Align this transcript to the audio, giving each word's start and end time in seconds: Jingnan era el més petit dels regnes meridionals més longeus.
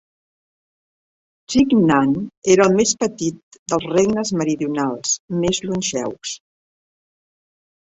Jingnan 1.53 2.15
era 2.55 2.65
el 2.69 2.73
més 2.79 2.95
petit 3.05 3.59
dels 3.75 3.87
regnes 3.93 4.33
meridionals 4.41 5.15
més 5.47 5.63
longeus. 5.69 6.35